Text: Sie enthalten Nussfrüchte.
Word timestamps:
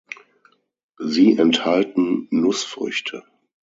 Sie 0.97 1.37
enthalten 1.37 2.27
Nussfrüchte. 2.31 3.23